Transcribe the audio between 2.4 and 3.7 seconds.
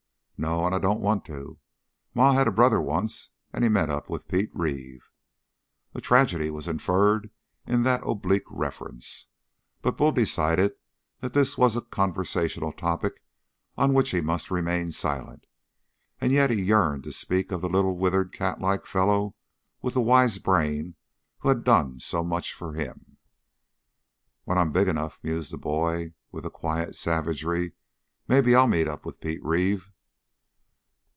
a brother once, and he